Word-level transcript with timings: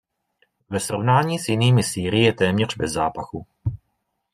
Ve 0.69 0.79
srovnání 0.79 1.39
s 1.39 1.49
jinými 1.49 1.83
sýry 1.83 2.19
je 2.19 2.33
téměř 2.33 2.77
bez 2.77 2.91
zápachu. 2.91 3.47